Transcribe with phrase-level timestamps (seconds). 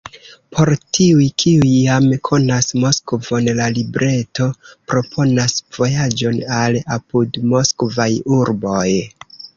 [0.57, 4.47] Por tiuj, kiuj jam konas Moskvon, la libreto
[4.93, 8.09] proponas vojaĝon al apudmoskvaj
[8.41, 8.89] urboj.